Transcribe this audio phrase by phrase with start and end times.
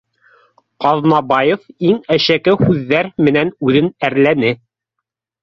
[0.85, 4.53] Ҡаҙнабаев иң әшәке һүҙҙәр менән үҙен әрләне